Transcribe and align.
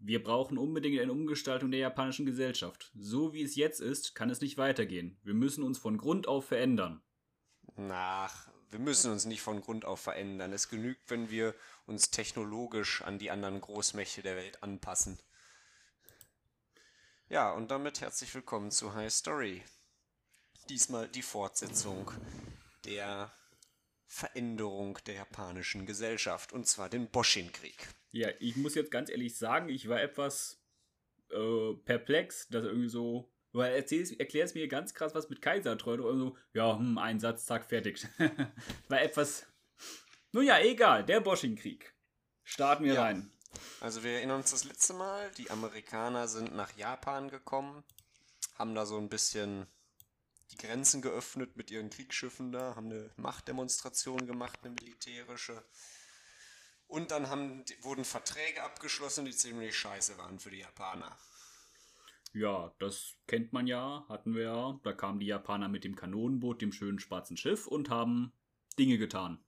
Wir 0.00 0.22
brauchen 0.22 0.58
unbedingt 0.58 1.00
eine 1.00 1.12
Umgestaltung 1.12 1.70
der 1.70 1.80
japanischen 1.80 2.24
Gesellschaft. 2.24 2.92
So 2.96 3.32
wie 3.32 3.42
es 3.42 3.56
jetzt 3.56 3.80
ist, 3.80 4.14
kann 4.14 4.30
es 4.30 4.40
nicht 4.40 4.56
weitergehen. 4.56 5.18
Wir 5.24 5.34
müssen 5.34 5.64
uns 5.64 5.78
von 5.78 5.98
Grund 5.98 6.28
auf 6.28 6.46
verändern. 6.46 7.02
Nach, 7.74 8.48
wir 8.70 8.78
müssen 8.78 9.10
uns 9.10 9.24
nicht 9.24 9.42
von 9.42 9.60
Grund 9.60 9.84
auf 9.84 10.00
verändern. 10.00 10.52
Es 10.52 10.68
genügt, 10.68 11.10
wenn 11.10 11.30
wir 11.30 11.54
uns 11.86 12.10
technologisch 12.10 13.02
an 13.02 13.18
die 13.18 13.30
anderen 13.30 13.60
Großmächte 13.60 14.22
der 14.22 14.36
Welt 14.36 14.62
anpassen. 14.62 15.18
Ja, 17.28 17.52
und 17.52 17.70
damit 17.70 18.00
herzlich 18.00 18.32
willkommen 18.34 18.70
zu 18.70 18.94
High 18.94 19.12
Story. 19.12 19.62
Diesmal 20.68 21.08
die 21.08 21.22
Fortsetzung 21.22 22.10
der 22.84 23.32
Veränderung 24.08 24.98
der 25.06 25.14
japanischen 25.14 25.84
Gesellschaft, 25.86 26.52
und 26.52 26.66
zwar 26.66 26.88
den 26.88 27.08
Boshin-Krieg. 27.10 27.76
Ja, 28.10 28.30
ich 28.40 28.56
muss 28.56 28.74
jetzt 28.74 28.90
ganz 28.90 29.10
ehrlich 29.10 29.36
sagen, 29.36 29.68
ich 29.68 29.88
war 29.88 30.00
etwas 30.00 30.60
äh, 31.30 31.74
perplex, 31.84 32.48
dass 32.48 32.64
irgendwie 32.64 32.88
so. 32.88 33.30
Weil 33.52 33.74
erzähl's, 33.74 34.10
erklär's 34.12 34.54
mir 34.54 34.66
ganz 34.68 34.94
krass 34.94 35.14
was 35.14 35.28
mit 35.30 35.40
Kaisertreue 35.42 36.00
oder 36.00 36.16
so. 36.16 36.36
Ja, 36.54 36.76
hm, 36.78 36.98
ein 36.98 37.20
Satz, 37.20 37.46
zack, 37.46 37.64
fertig. 37.66 38.06
war 38.88 39.00
etwas. 39.00 39.46
Nun 40.32 40.44
ja, 40.44 40.58
egal, 40.58 41.04
der 41.04 41.20
Boshin-Krieg. 41.20 41.94
Starten 42.44 42.84
wir 42.84 42.94
Ja. 42.94 43.02
rein. 43.02 43.30
Also 43.80 44.04
wir 44.04 44.12
erinnern 44.12 44.38
uns 44.40 44.50
das 44.50 44.64
letzte 44.64 44.92
Mal, 44.94 45.30
die 45.38 45.50
Amerikaner 45.50 46.28
sind 46.28 46.54
nach 46.54 46.76
Japan 46.76 47.28
gekommen, 47.28 47.82
haben 48.54 48.74
da 48.74 48.84
so 48.86 48.98
ein 48.98 49.08
bisschen 49.08 49.66
Grenzen 50.58 51.02
geöffnet 51.02 51.56
mit 51.56 51.70
ihren 51.70 51.90
Kriegsschiffen 51.90 52.52
da, 52.52 52.74
haben 52.74 52.86
eine 52.90 53.10
Machtdemonstration 53.16 54.26
gemacht, 54.26 54.58
eine 54.62 54.74
militärische. 54.74 55.64
Und 56.86 57.10
dann 57.10 57.28
haben, 57.28 57.64
wurden 57.82 58.04
Verträge 58.04 58.62
abgeschlossen, 58.62 59.24
die 59.24 59.32
ziemlich 59.34 59.76
scheiße 59.76 60.18
waren 60.18 60.38
für 60.38 60.50
die 60.50 60.58
Japaner. 60.58 61.18
Ja, 62.32 62.74
das 62.78 63.16
kennt 63.26 63.52
man 63.52 63.66
ja, 63.66 64.04
hatten 64.08 64.34
wir 64.34 64.42
ja. 64.44 64.80
Da 64.82 64.92
kamen 64.92 65.18
die 65.20 65.26
Japaner 65.26 65.68
mit 65.68 65.84
dem 65.84 65.96
Kanonenboot, 65.96 66.60
dem 66.60 66.72
schönen 66.72 66.98
schwarzen 66.98 67.36
Schiff 67.36 67.66
und 67.66 67.88
haben 67.90 68.32
Dinge 68.78 68.98
getan, 68.98 69.42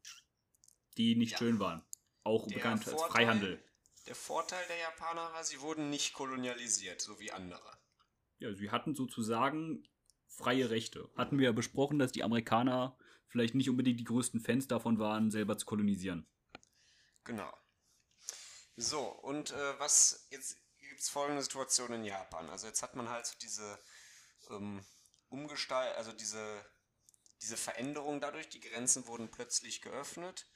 die 0.97 1.15
nicht 1.15 1.33
Ja. 1.33 1.39
schön 1.39 1.59
waren. 1.61 1.85
Auch 2.25 2.47
Der 2.49 2.57
bekannt 2.57 2.87
als 2.87 2.93
Vorteil- 2.95 3.11
Freihandel. 3.13 3.65
Der 4.07 4.15
Vorteil 4.15 4.67
der 4.69 4.79
Japaner 4.79 5.33
war, 5.33 5.45
sie 5.45 5.61
wurden 5.61 5.91
nicht 5.91 6.15
kolonialisiert, 6.15 7.01
so 7.01 7.21
wie 7.21 7.31
andere. 7.33 7.79
Ja, 8.39 8.53
sie 8.55 8.71
hatten 8.71 8.95
sozusagen 8.95 9.87
freie 10.41 10.71
Rechte. 10.71 11.09
Hatten 11.17 11.39
wir 11.39 11.47
ja 11.47 11.53
besprochen, 11.53 11.99
dass 11.99 12.13
die 12.13 12.25
Amerikaner 12.25 12.97
vielleicht 13.29 13.55
nicht 13.55 13.71
unbedingt 13.71 14.01
die 14.01 14.05
größten 14.05 14.41
Fans 14.41 14.67
davon 14.67 14.99
waren, 14.99 15.31
selber 15.31 15.57
zu 15.57 15.67
kolonisieren. 15.67 16.27
Genau. 17.25 17.53
So, 18.77 19.01
und 19.01 19.53
äh, 19.53 19.79
was 19.79 20.27
jetzt 20.31 20.57
gibt 21.01 21.01
es 21.01 21.09
folgende 21.09 21.43
Situation 21.43 21.93
in 21.95 22.05
Japan. 22.05 22.51
Also 22.51 22.67
jetzt 22.67 22.83
hat 22.83 22.95
man 22.95 23.09
halt 23.09 23.25
so 23.25 23.35
diese 23.41 23.79
ähm, 24.51 24.85
Umgestalt, 25.29 25.97
also 25.97 26.13
diese, 26.13 26.63
diese 27.41 27.57
Veränderung 27.57 28.21
dadurch, 28.21 28.49
die 28.49 28.61
Grenzen 28.61 29.07
wurden 29.07 29.31
plötzlich 29.31 29.81
geöffnet. 29.81 30.47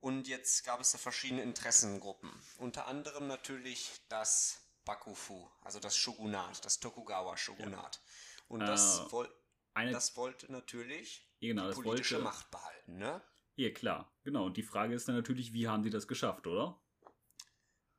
Und 0.00 0.28
jetzt 0.28 0.64
gab 0.64 0.80
es 0.80 0.92
da 0.92 0.98
verschiedene 0.98 1.42
Interessengruppen. 1.42 2.30
Unter 2.56 2.86
anderem 2.86 3.26
natürlich 3.26 3.90
das 4.08 4.60
Bakufu, 4.84 5.50
also 5.60 5.80
das 5.80 5.96
Shogunat, 5.96 6.64
das 6.64 6.80
Tokugawa-Shogunat. 6.80 8.00
Und 8.48 8.60
das, 8.60 9.00
Äh, 9.00 9.12
woll, 9.12 9.34
Eine, 9.74 9.92
das 9.92 10.16
wollte 10.16 10.50
natürlich 10.52 11.28
genau, 11.40 11.68
die 11.72 11.82
politische 11.82 12.14
wollte- 12.16 12.24
Macht 12.24 12.50
behalten, 12.50 12.98
ne? 12.98 13.22
ja, 13.56 13.70
klar. 13.70 14.16
Genau. 14.22 14.46
Und 14.46 14.56
die 14.56 14.62
Frage 14.62 14.94
ist 14.94 15.08
dann 15.08 15.16
natürlich, 15.16 15.52
wie 15.52 15.66
haben 15.68 15.82
sie 15.82 15.90
das 15.90 16.06
geschafft, 16.08 16.46
oder? 16.46 16.80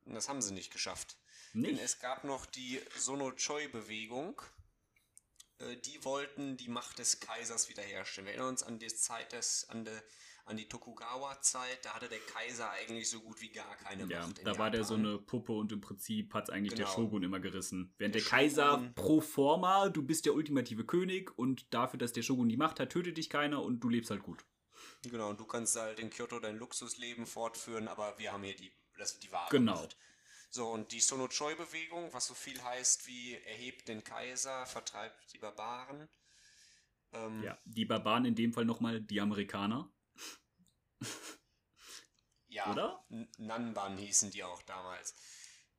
Und 0.05 0.13
das 0.13 0.29
haben 0.29 0.41
sie 0.41 0.53
nicht 0.53 0.71
geschafft. 0.71 1.17
Denn 1.53 1.61
Nicht? 1.61 1.81
es 1.81 1.99
gab 1.99 2.23
noch 2.23 2.45
die 2.45 2.81
Sono-Choi-Bewegung. 2.97 4.41
Äh, 5.59 5.77
Die 5.77 6.03
wollten 6.03 6.57
die 6.57 6.67
Macht 6.69 6.99
des 6.99 7.19
Kaisers 7.19 7.69
wiederherstellen. 7.69 8.25
Wir 8.27 8.33
erinnern 8.33 8.49
uns 8.49 8.63
an 8.63 8.77
die 8.79 8.87
Zeit 8.93 9.31
des, 9.31 9.67
an, 9.69 9.85
de, 9.85 10.01
an 10.45 10.57
die 10.57 10.67
Tokugawa-Zeit. 10.67 11.83
Da 11.83 11.93
hatte 11.95 12.07
der 12.07 12.19
Kaiser 12.19 12.69
eigentlich 12.71 13.09
so 13.09 13.19
gut 13.21 13.41
wie 13.41 13.49
gar 13.49 13.75
keine 13.77 14.05
Ja, 14.05 14.21
Macht. 14.27 14.45
da 14.45 14.57
war 14.57 14.69
der 14.71 14.83
so 14.83 14.95
Japan. 14.95 15.09
eine 15.11 15.19
Puppe 15.19 15.53
und 15.53 15.71
im 15.71 15.81
Prinzip 15.81 16.33
hat 16.33 16.49
eigentlich 16.49 16.73
der 16.75 16.85
Genau. 16.85 16.95
Shogun 16.95 17.23
immer 17.23 17.39
gerissen. 17.39 17.93
Während 17.97 18.15
Der 18.15 18.21
der, 18.21 18.29
Kaiser 18.29 18.91
pro 18.95 19.21
forma, 19.21 19.89
du 19.89 20.03
bist 20.03 20.25
der 20.25 20.33
ultimative 20.35 20.85
König 20.85 21.37
und 21.37 21.73
dafür, 21.73 21.97
dass 21.97 22.13
der 22.13 22.21
Shogun 22.21 22.47
die 22.49 22.57
Macht 22.57 22.79
hat, 22.79 22.91
tötet 22.91 23.17
dich 23.17 23.29
keiner 23.29 23.61
und 23.63 23.79
du 23.79 23.89
lebst 23.89 24.11
halt 24.11 24.23
gut. 24.23 24.45
Genau, 25.03 25.29
und 25.29 25.39
du 25.39 25.45
kannst 25.45 25.75
halt 25.75 25.99
in 25.99 26.09
Kyoto 26.09 26.39
dein 26.39 26.57
Luxusleben 26.57 27.25
fortführen, 27.25 27.87
aber 27.87 28.17
wir 28.19 28.31
haben 28.31 28.43
hier 28.43 28.55
die, 28.55 28.71
das, 28.97 29.19
die 29.19 29.31
wahre 29.31 29.49
Genau. 29.51 29.73
Macht. 29.73 29.97
So, 30.51 30.69
und 30.69 30.91
die 30.91 30.99
Sono-Choi-Bewegung, 31.01 32.13
was 32.13 32.27
so 32.27 32.33
viel 32.33 32.61
heißt 32.63 33.07
wie 33.07 33.33
erhebt 33.33 33.87
den 33.87 34.03
Kaiser, 34.03 34.65
vertreibt 34.65 35.33
die 35.33 35.37
Barbaren. 35.39 36.07
Ähm, 37.11 37.43
Ja, 37.43 37.57
die 37.65 37.85
Barbaren 37.85 38.25
in 38.25 38.35
dem 38.35 38.53
Fall 38.53 38.65
nochmal 38.65 39.01
die 39.01 39.19
Amerikaner. 39.21 39.91
Ja, 42.55 42.71
Oder? 42.71 43.05
Nanban 43.37 43.97
hießen 43.97 44.31
die 44.31 44.45
auch 44.45 44.61
damals. 44.61 45.13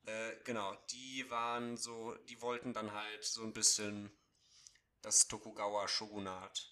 Äh, 0.05 0.37
genau, 0.45 0.75
die 0.91 1.29
waren 1.31 1.79
so, 1.79 2.15
die 2.29 2.43
wollten 2.43 2.75
dann 2.75 2.93
halt 2.93 3.25
so 3.25 3.45
ein 3.45 3.55
bisschen 3.55 4.15
das 5.01 5.27
Tokugawa 5.27 5.89
Shogunat 5.89 6.71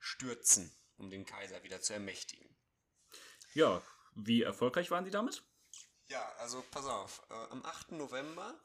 stürzen, 0.00 0.76
um 0.96 1.10
den 1.10 1.24
Kaiser 1.24 1.62
wieder 1.62 1.80
zu 1.80 1.92
ermächtigen. 1.92 2.58
Ja, 3.54 3.80
wie 4.16 4.42
erfolgreich 4.42 4.90
waren 4.90 5.04
sie 5.04 5.12
damit? 5.12 5.44
Ja, 6.08 6.28
also 6.38 6.64
pass 6.72 6.86
auf, 6.86 7.22
äh, 7.30 7.34
am 7.50 7.64
8. 7.64 7.92
November 7.92 8.60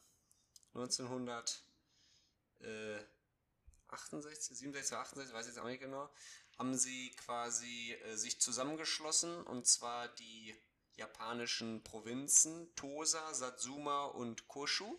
1968, 4.03 4.57
67, 4.57 4.97
68, 4.97 5.33
weiß 5.33 5.45
ich 5.47 5.53
jetzt 5.55 5.61
auch 5.63 5.67
nicht 5.67 5.81
genau, 5.81 6.09
haben 6.57 6.75
sie 6.77 7.11
quasi 7.25 7.93
äh, 7.93 8.15
sich 8.15 8.39
zusammengeschlossen 8.39 9.43
und 9.43 9.65
zwar 9.67 10.07
die 10.09 10.55
japanischen 10.95 11.83
Provinzen 11.83 12.73
Tosa, 12.75 13.33
Satsuma 13.33 14.05
und 14.05 14.47
Koshu. 14.47 14.97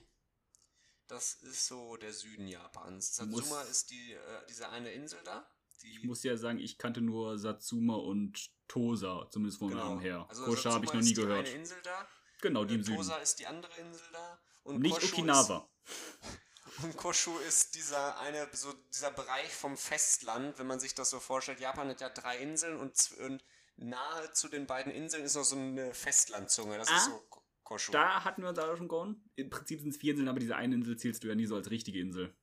Das 1.06 1.34
ist 1.34 1.66
so 1.66 1.96
der 1.96 2.12
Süden 2.12 2.48
Japans. 2.48 3.18
Muss- 3.20 3.38
Satsuma 3.40 3.62
ist 3.62 3.90
die, 3.90 4.12
äh, 4.12 4.46
diese 4.48 4.68
eine 4.70 4.92
Insel 4.92 5.20
da. 5.24 5.48
Ich 5.82 6.02
muss 6.02 6.22
ja 6.24 6.36
sagen, 6.36 6.58
ich 6.58 6.78
kannte 6.78 7.00
nur 7.00 7.38
Satsuma 7.38 7.94
und 7.94 8.50
Tosa, 8.66 9.28
zumindest 9.30 9.58
vom 9.58 9.70
Namen 9.72 10.00
her. 10.00 10.26
Also 10.28 10.44
Kosha 10.44 10.72
habe 10.72 10.84
ich 10.84 10.92
noch 10.92 11.00
nie 11.02 11.12
gehört. 11.14 11.46
Eine 11.46 11.56
Insel 11.56 11.80
da. 11.82 12.08
Genau, 12.40 12.64
die 12.64 12.74
Äh, 12.74 12.78
im 12.78 12.82
Süden. 12.84 12.96
Tosa 12.96 13.16
ist 13.18 13.38
die 13.38 13.46
andere 13.46 13.72
Insel 13.80 14.06
da. 14.12 14.40
Und 14.64 14.80
Nicht 14.80 14.94
Koshu 14.98 15.12
Okinawa. 15.12 15.58
Ist, 15.58 15.75
und 16.82 16.96
Koshu 16.96 17.36
ist 17.38 17.74
dieser 17.74 18.18
eine, 18.20 18.48
so 18.52 18.72
dieser 18.94 19.10
Bereich 19.10 19.52
vom 19.52 19.76
Festland, 19.76 20.58
wenn 20.58 20.66
man 20.66 20.80
sich 20.80 20.94
das 20.94 21.10
so 21.10 21.20
vorstellt. 21.20 21.60
Japan 21.60 21.88
hat 21.88 22.00
ja 22.00 22.08
drei 22.08 22.38
Inseln 22.38 22.78
und, 22.78 23.12
und 23.20 23.44
nahe 23.76 24.32
zu 24.32 24.48
den 24.48 24.66
beiden 24.66 24.92
Inseln 24.92 25.24
ist 25.24 25.34
noch 25.36 25.44
so 25.44 25.56
eine 25.56 25.92
Festlandzunge. 25.94 26.78
Das 26.78 26.88
Ah, 26.88 26.96
ist 26.96 27.04
so 27.06 27.18
Ko- 27.30 27.42
Koshu. 27.62 27.92
Da 27.92 28.24
hatten 28.24 28.42
wir 28.42 28.48
uns 28.50 28.58
auch 28.58 28.76
schon 28.76 28.88
gehauen. 28.88 29.28
Im 29.36 29.50
Prinzip 29.50 29.80
sind 29.80 29.90
es 29.90 29.96
vier 29.96 30.12
Inseln, 30.12 30.28
aber 30.28 30.40
diese 30.40 30.56
eine 30.56 30.74
Insel 30.74 30.96
zählst 30.96 31.22
du 31.24 31.28
ja 31.28 31.34
nie 31.34 31.46
so 31.46 31.56
als 31.56 31.70
richtige 31.70 31.98
Insel. 32.00 32.34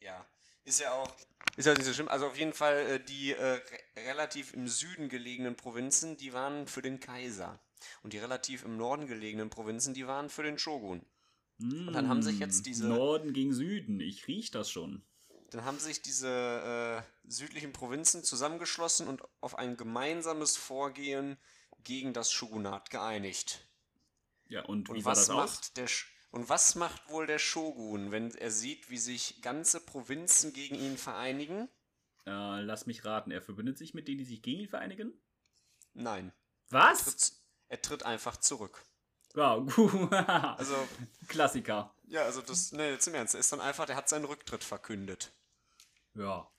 Ja, 0.00 0.26
ist 0.64 0.80
ja 0.80 0.92
auch. 0.92 1.14
Ist 1.56 1.66
ja 1.66 1.74
nicht 1.74 1.84
so 1.84 1.92
schlimm. 1.92 2.08
Also 2.08 2.26
auf 2.26 2.36
jeden 2.38 2.52
Fall 2.52 2.76
äh, 2.78 3.04
die 3.04 3.32
äh, 3.32 3.42
re 3.44 3.62
relativ 3.96 4.54
im 4.54 4.68
Süden 4.68 5.08
gelegenen 5.08 5.56
Provinzen, 5.56 6.16
die 6.16 6.32
waren 6.32 6.66
für 6.66 6.82
den 6.82 7.00
Kaiser. 7.00 7.60
Und 8.02 8.12
die 8.12 8.18
relativ 8.18 8.64
im 8.64 8.76
Norden 8.76 9.06
gelegenen 9.06 9.48
Provinzen, 9.50 9.94
die 9.94 10.06
waren 10.06 10.28
für 10.28 10.42
den 10.42 10.58
Shogun. 10.58 11.04
Und 11.60 11.92
dann 11.92 12.08
haben 12.08 12.22
sich 12.22 12.38
jetzt 12.38 12.66
diese- 12.66 12.88
Norden 12.88 13.32
gegen 13.32 13.52
Süden. 13.52 14.00
Ich 14.00 14.26
riech 14.28 14.50
das 14.50 14.70
schon. 14.70 15.04
Dann 15.50 15.64
haben 15.64 15.78
sich 15.78 16.00
diese 16.00 16.28
äh, 17.04 17.28
südlichen 17.28 17.72
Provinzen 17.72 18.22
zusammengeschlossen 18.22 19.08
und 19.08 19.22
auf 19.40 19.58
ein 19.58 19.76
gemeinsames 19.76 20.56
Vorgehen 20.56 21.36
gegen 21.82 22.12
das 22.12 22.30
Shogunat 22.30 22.90
geeinigt. 22.90 23.66
Ja, 24.48 24.64
und, 24.64 24.88
Und 24.88 24.96
wie 24.96 25.04
was 25.04 25.26
das 25.26 25.30
aus? 25.30 25.36
macht 25.36 25.76
der 25.76 25.86
Sch 25.88 26.06
und 26.30 26.48
was 26.48 26.76
macht 26.76 27.08
wohl 27.10 27.26
der 27.26 27.40
Shogun, 27.40 28.12
wenn 28.12 28.30
er 28.36 28.52
sieht, 28.52 28.88
wie 28.90 28.98
sich 28.98 29.42
ganze 29.42 29.80
Provinzen 29.80 30.52
gegen 30.52 30.76
ihn 30.76 30.96
vereinigen? 30.96 31.68
Äh, 32.26 32.60
lass 32.62 32.86
mich 32.86 33.04
raten, 33.04 33.32
er 33.32 33.42
verbündet 33.42 33.76
sich 33.78 33.94
mit 33.94 34.06
denen, 34.06 34.18
die 34.18 34.24
sich 34.24 34.42
gegen 34.42 34.60
ihn 34.60 34.68
vereinigen? 34.68 35.12
Nein. 35.94 36.32
Was? 36.68 37.04
Tritt, 37.04 37.32
er 37.68 37.82
tritt 37.82 38.02
einfach 38.04 38.36
zurück. 38.36 38.84
Ja, 39.34 39.56
gut. 39.76 40.12
Also, 40.12 40.74
Klassiker. 41.28 41.94
ja, 42.06 42.22
also 42.22 42.42
das, 42.42 42.72
ne, 42.72 42.90
jetzt 42.90 43.06
im 43.06 43.14
Ernst, 43.14 43.34
er 43.34 43.40
ist 43.40 43.52
dann 43.52 43.60
einfach, 43.60 43.86
der 43.86 43.96
hat 43.96 44.08
seinen 44.08 44.24
Rücktritt 44.24 44.64
verkündet. 44.64 45.32
Ja. 46.14 46.50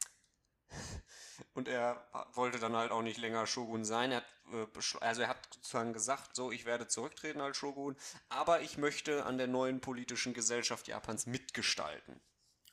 Und 1.53 1.67
er 1.67 2.07
wollte 2.33 2.59
dann 2.59 2.75
halt 2.75 2.91
auch 2.91 3.01
nicht 3.01 3.17
länger 3.17 3.45
Shogun 3.45 3.83
sein. 3.83 4.11
Er 4.11 4.17
hat, 4.17 4.25
äh, 4.53 4.97
also 5.01 5.21
er 5.21 5.27
hat 5.27 5.53
sozusagen 5.53 5.91
gesagt, 5.91 6.35
so, 6.35 6.51
ich 6.51 6.65
werde 6.65 6.87
zurücktreten 6.87 7.41
als 7.41 7.57
Shogun, 7.57 7.97
aber 8.29 8.61
ich 8.61 8.77
möchte 8.77 9.25
an 9.25 9.37
der 9.37 9.47
neuen 9.47 9.81
politischen 9.81 10.33
Gesellschaft 10.33 10.87
Japans 10.87 11.25
mitgestalten. 11.25 12.21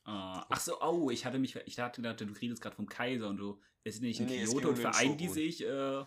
Äh, 0.06 0.10
ach 0.10 0.60
so, 0.60 0.80
oh, 0.80 1.10
ich 1.10 1.26
hatte 1.26 1.38
mich, 1.38 1.56
ich 1.56 1.74
dachte, 1.74 2.00
du 2.02 2.32
redest 2.32 2.62
gerade 2.62 2.76
vom 2.76 2.88
Kaiser 2.88 3.28
und 3.28 3.38
du, 3.38 3.60
es 3.84 3.96
sind 3.96 4.04
nicht 4.04 4.20
in 4.20 4.26
Nee, 4.26 4.44
Kyoto 4.44 4.68
und 4.68 4.78
vereinen 4.78 5.16
die 5.16 5.28
sich, 5.28 5.64
äh, 5.64 6.04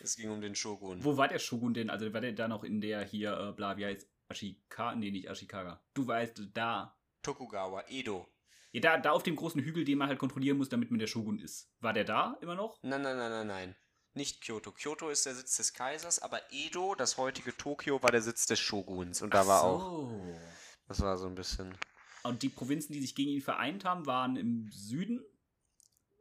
Es 0.00 0.16
ging 0.16 0.30
um 0.30 0.40
den 0.40 0.54
Shogun. 0.54 1.02
wo 1.04 1.16
war 1.16 1.28
der 1.28 1.38
Shogun 1.38 1.74
denn? 1.74 1.90
Also 1.90 2.12
war 2.12 2.20
der 2.20 2.32
da 2.32 2.48
noch 2.48 2.64
in 2.64 2.80
der 2.80 3.04
hier, 3.04 3.36
äh, 3.38 3.52
bla, 3.52 3.76
wie 3.76 3.86
heißt, 3.86 4.08
Ashikaga, 4.28 4.96
nee, 4.96 5.10
nicht 5.10 5.28
Ashikaga. 5.30 5.82
Du 5.94 6.06
weißt, 6.06 6.42
da. 6.54 6.96
Tokugawa, 7.22 7.84
Edo. 7.88 8.28
Ja, 8.72 8.80
da, 8.80 8.98
da 8.98 9.12
auf 9.12 9.22
dem 9.22 9.36
großen 9.36 9.60
Hügel, 9.62 9.84
den 9.84 9.98
man 9.98 10.08
halt 10.08 10.18
kontrollieren 10.18 10.58
muss, 10.58 10.68
damit 10.68 10.90
man 10.90 10.98
der 10.98 11.06
Shogun 11.06 11.38
ist. 11.38 11.70
War 11.80 11.92
der 11.92 12.04
da 12.04 12.36
immer 12.40 12.54
noch? 12.54 12.78
Nein, 12.82 13.02
nein, 13.02 13.16
nein, 13.16 13.30
nein, 13.30 13.46
nein. 13.46 13.76
Nicht 14.14 14.42
Kyoto. 14.42 14.72
Kyoto 14.72 15.08
ist 15.08 15.26
der 15.26 15.34
Sitz 15.34 15.56
des 15.56 15.72
Kaisers, 15.74 16.20
aber 16.20 16.40
Edo, 16.50 16.94
das 16.94 17.16
heutige 17.16 17.56
Tokio, 17.56 18.02
war 18.02 18.10
der 18.10 18.22
Sitz 18.22 18.46
des 18.46 18.60
Shoguns. 18.60 19.22
Und 19.22 19.32
da 19.34 19.42
Ach 19.42 19.46
war 19.46 19.60
so. 19.60 19.66
auch. 19.66 20.40
Das 20.86 21.00
war 21.00 21.16
so 21.18 21.26
ein 21.26 21.34
bisschen. 21.34 21.74
Und 22.22 22.42
die 22.42 22.48
Provinzen, 22.48 22.92
die 22.92 23.00
sich 23.00 23.14
gegen 23.14 23.30
ihn 23.30 23.42
vereint 23.42 23.84
haben, 23.84 24.06
waren 24.06 24.36
im 24.36 24.68
Süden? 24.70 25.24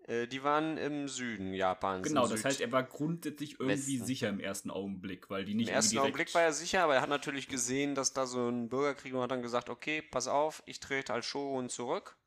Äh, 0.08 0.28
die 0.28 0.44
waren 0.44 0.78
im 0.78 1.08
Süden 1.08 1.54
Japans. 1.54 2.08
Genau, 2.08 2.24
das 2.28 2.42
Süd- 2.42 2.46
heißt, 2.46 2.62
er 2.62 2.72
war 2.72 2.84
grundsätzlich 2.84 3.60
irgendwie 3.60 3.94
Westen. 3.96 4.06
sicher 4.06 4.30
im 4.30 4.40
ersten 4.40 4.70
Augenblick, 4.70 5.30
weil 5.30 5.46
die 5.46 5.54
nicht 5.54 5.70
Im 5.70 5.76
ersten 5.76 5.98
Augenblick 5.98 6.34
war 6.34 6.42
er 6.42 6.52
sicher, 6.54 6.84
aber 6.84 6.96
er 6.96 7.02
hat 7.02 7.10
natürlich 7.10 7.48
gesehen, 7.48 7.96
dass 7.96 8.12
da 8.14 8.26
so 8.26 8.50
ein 8.50 8.68
Bürgerkrieg 8.70 9.14
war 9.14 9.20
und 9.20 9.24
hat 9.24 9.32
dann 9.32 9.42
gesagt, 9.42 9.70
okay, 9.70 10.02
pass 10.02 10.28
auf, 10.28 10.62
ich 10.66 10.80
trete 10.80 11.14
als 11.14 11.26
Shogun 11.26 11.70
zurück. 11.70 12.18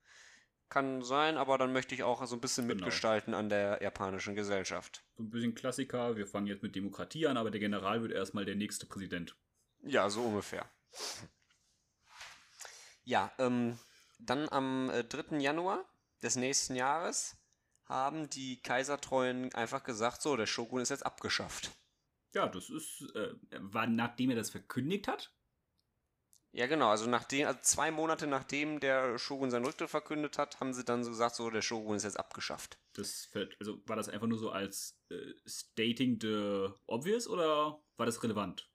Kann 0.69 1.03
sein, 1.03 1.37
aber 1.37 1.59
dann 1.59 1.73
möchte 1.73 1.95
ich 1.95 2.03
auch 2.03 2.27
so 2.27 2.35
ein 2.35 2.41
bisschen 2.41 2.67
Genau. 2.67 2.77
mitgestalten 2.85 3.35
an 3.35 3.49
der 3.49 3.81
japanischen 3.83 4.35
Gesellschaft. 4.35 5.05
so 5.17 5.23
ein 5.23 5.31
bisschen 5.31 5.55
Klassiker. 5.55 6.17
Wir 6.17 6.27
fangen 6.27 6.47
jetzt 6.49 6.63
mit 6.63 6.75
Demokratie 6.75 7.27
an, 7.29 7.37
aber 7.37 7.51
der 7.53 7.61
General 7.61 8.03
wird 8.03 8.11
erstmal 8.13 8.45
der 8.45 8.57
nächste 8.57 8.87
Präsident. 8.87 9.37
Ja, 9.83 10.11
so 10.11 10.23
ungefähr. 10.23 10.67
Ja, 13.05 13.31
ähm, 13.39 13.79
dann 14.19 14.49
am 14.49 14.91
äh, 14.91 15.05
3. 15.05 15.37
Januar 15.39 15.85
des 16.23 16.37
nächsten 16.37 16.75
Jahres 16.75 17.37
haben 17.87 18.29
die 18.31 18.61
Kaisertreuen 18.63 19.55
einfach 19.55 19.85
gesagt, 19.85 20.23
so, 20.23 20.37
der 20.37 20.47
Shogun 20.47 20.83
ist 20.83 20.91
jetzt 20.91 21.07
abgeschafft. 21.07 21.71
Ja, 22.35 22.49
das 22.49 22.69
ist, 22.69 23.03
äh, 23.15 23.35
war 23.61 23.87
nachdem 23.87 24.31
er 24.31 24.37
das 24.37 24.51
verkündigt 24.51 25.09
hat. 25.09 25.33
Ja, 26.53 26.67
genau, 26.67 26.89
also 26.89 27.09
nachdem, 27.09 27.47
also 27.47 27.61
zwei 27.63 27.91
Monate 27.91 28.27
nachdem 28.27 28.81
der 28.81 29.19
Shogun 29.19 29.51
seinen 29.51 29.67
Rücktritt 29.67 29.91
verkündet 29.91 30.39
hat, 30.39 30.59
haben 30.59 30.73
sie 30.73 30.85
dann 30.85 31.05
so 31.05 31.11
gesagt, 31.11 31.37
so, 31.37 31.51
der 31.51 31.61
Shogun 31.61 31.97
ist 31.97 32.05
jetzt 32.05 32.19
abgeschafft. 32.19 32.79
Das 32.95 33.27
fällt, 33.27 33.57
also 33.61 33.83
war 33.87 33.97
das 33.97 34.09
einfach 34.09 34.27
nur 34.27 34.39
so 34.39 34.51
als 34.51 34.99
äh, 35.11 35.35
stating 35.47 36.19
the 36.21 36.69
obvious 36.87 37.29
oder 37.29 37.83
war 37.99 38.07
das 38.07 38.23
relevant? 38.23 38.71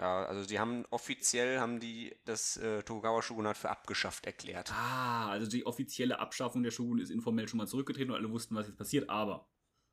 Ja, 0.00 0.24
also 0.24 0.46
die 0.46 0.58
haben 0.58 0.86
offiziell 0.88 1.60
haben 1.60 1.78
die 1.78 2.16
das 2.24 2.56
äh, 2.56 2.82
Tokugawa 2.82 3.20
Shogunat 3.20 3.58
für 3.58 3.68
abgeschafft 3.68 4.24
erklärt. 4.24 4.72
Ah, 4.72 5.28
also 5.28 5.46
die 5.46 5.66
offizielle 5.66 6.18
Abschaffung 6.20 6.62
der 6.62 6.70
Shogun 6.70 6.98
ist 7.00 7.10
informell 7.10 7.46
schon 7.48 7.58
mal 7.58 7.66
zurückgetreten 7.68 8.10
und 8.10 8.16
alle 8.16 8.30
wussten, 8.30 8.54
was 8.54 8.66
jetzt 8.66 8.78
passiert, 8.78 9.10
aber 9.10 9.46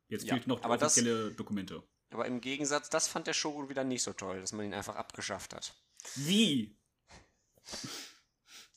jetzt 0.07 0.24
Ja, 0.24 0.36
fehlt 0.36 0.48
noch 0.48 0.59
die 0.59 0.63
aber 0.65 0.77
das- 0.77 0.94
offizielle 0.94 1.31
Dokumente. 1.33 1.83
Aber 2.12 2.25
im 2.25 2.39
Gegensatz, 2.39 2.89
das 2.89 3.09
fand 3.09 3.27
der 3.27 3.33
Shogun 3.33 3.68
wieder 3.68 3.83
nicht 3.83 4.01
so 4.01 4.13
toll, 4.13 4.39
dass 4.39 4.54
man 4.54 4.65
ihn 4.65 4.74
einfach 4.74 4.95
abgeschafft 4.95 5.54
hat. 5.54 5.75
Wie? 6.15 6.80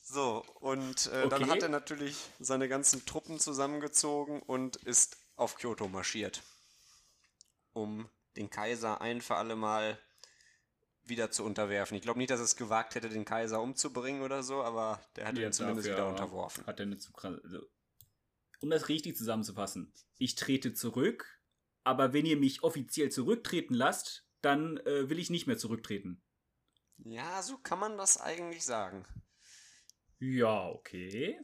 So, 0.03 0.43
und 0.59 1.05
äh, 1.07 1.29
dann 1.29 1.43
Okay. 1.43 1.49
hat 1.51 1.63
er 1.63 1.69
natürlich 1.69 2.17
seine 2.41 2.67
ganzen 2.67 3.05
Truppen 3.05 3.39
zusammengezogen 3.39 4.41
und 4.41 4.75
ist 4.75 5.15
auf 5.37 5.55
Kyoto 5.55 5.87
marschiert, 5.87 6.43
um 7.71 8.09
den 8.35 8.49
Kaiser 8.49 8.99
ein 8.99 9.21
für 9.21 9.35
alle 9.37 9.55
Mal 9.55 9.97
wieder 11.03 11.31
zu 11.31 11.43
unterwerfen. 11.43 11.95
Ich 11.95 12.03
glaube 12.03 12.19
nicht, 12.19 12.29
dass 12.29 12.39
es 12.39 12.55
gewagt 12.55 12.95
hätte, 12.95 13.09
den 13.09 13.25
Kaiser 13.25 13.61
umzubringen 13.61 14.21
oder 14.21 14.43
so, 14.43 14.63
aber 14.63 15.01
der 15.15 15.27
hat 15.27 15.37
Ja, 15.37 15.47
ihn 15.47 15.53
zumindest 15.53 15.87
wieder 15.87 16.07
unterworfen. 16.07 16.65
Hat 16.65 16.79
er 16.79 16.85
eine 16.85 16.97
zu. 16.97 17.11
Also, 17.15 17.67
um 18.61 18.69
das 18.69 18.89
richtig 18.89 19.17
zusammenzufassen, 19.17 19.93
ich 20.17 20.35
trete 20.35 20.73
zurück, 20.73 21.41
aber 21.83 22.13
wenn 22.13 22.25
ihr 22.25 22.37
mich 22.37 22.63
offiziell 22.63 23.09
zurücktreten 23.09 23.73
lasst, 23.73 24.27
dann 24.41 24.77
äh, 24.77 25.09
will 25.09 25.19
ich 25.19 25.29
nicht 25.29 25.47
mehr 25.47 25.57
zurücktreten. 25.57 26.21
Ja, 27.03 27.41
so 27.43 27.57
kann 27.57 27.79
man 27.79 27.97
das 27.97 28.17
eigentlich 28.19 28.63
sagen. 28.63 29.05
Ja, 30.19 30.69
okay. 30.69 31.37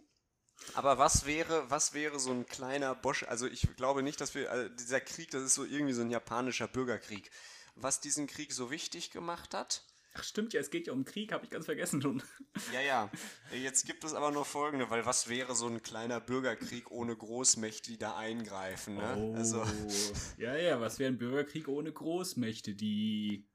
Aber 0.74 0.98
was 0.98 1.25
wäre, 1.25 1.69
was 1.69 1.94
wäre 1.94 2.19
so 2.19 2.31
ein 2.31 2.45
kleiner 2.45 2.95
Bosch? 2.95 3.24
Also 3.24 3.48
ich 3.48 3.68
glaube 3.75 4.01
nicht, 4.03 4.19
dass 4.21 4.36
wir, 4.36 4.51
also 4.51 4.69
dieser 4.69 5.01
Krieg, 5.01 5.31
das 5.31 5.44
ist 5.44 5.56
so 5.56 5.65
irgendwie 5.65 5.94
so 5.94 6.01
ein 6.01 6.10
japanischer 6.12 6.68
Bürgerkrieg. 6.68 7.30
Was 7.79 8.01
diesen 8.01 8.27
Krieg 8.27 8.51
so 8.53 8.71
wichtig 8.71 9.12
gemacht 9.12 9.53
hat, 9.53 9.83
Ach 10.19 10.24
stimmt 10.24 10.53
ja, 10.53 10.59
es 10.59 10.71
geht 10.71 10.88
ja 10.88 10.94
um 10.94 11.06
Krieg, 11.06 11.31
habe 11.31 11.45
ich 11.45 11.51
ganz 11.51 11.65
vergessen 11.65 12.01
schon. 12.01 12.24
Ja, 12.74 12.81
ja. 12.81 13.12
Jetzt 13.53 13.85
gibt 13.85 14.03
es 14.03 14.15
aber 14.15 14.31
nur 14.31 14.45
folgende, 14.45 14.89
weil 14.89 15.06
was 15.06 15.29
wäre 15.29 15.53
so 15.53 15.68
ein 15.68 15.83
kleiner 15.83 16.19
Bürgerkrieg 16.19 16.89
ohne 16.89 17.15
Großmächte, 17.15 17.91
die 17.91 18.00
da 18.00 18.18
eingreifen, 18.18 18.95
ne? 18.95 19.15
Oh. 19.15 19.35
Also, 19.35 19.63
Ja, 20.38 20.56
ja, 20.56 20.81
was 20.81 20.97
wäre 20.97 21.12
ein 21.12 21.19
Bürgerkrieg 21.19 21.68
ohne 21.68 21.91
Großmächte, 21.91 22.74
die 22.74 23.47